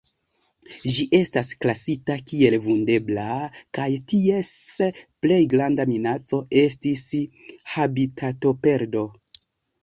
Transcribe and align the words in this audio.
Ĝi 0.93 1.03
estas 1.17 1.49
klasita 1.65 2.15
kiel 2.31 2.57
Vundebla, 2.63 3.25
kaj 3.79 3.85
ties 4.13 4.49
plej 5.27 5.37
granda 5.53 5.87
minaco 5.93 6.41
estas 6.63 7.05
habitatoperdo. 7.77 9.05